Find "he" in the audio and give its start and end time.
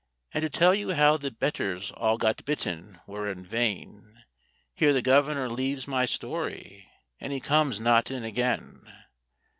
7.31-7.39